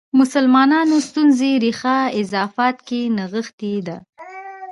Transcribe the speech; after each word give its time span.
مسلمانانو 0.19 0.95
ستونزو 1.07 1.49
ریښه 1.63 1.97
اضافات 2.21 2.77
کې 2.87 2.99
نغښې 3.17 3.75
ده. 3.87 3.97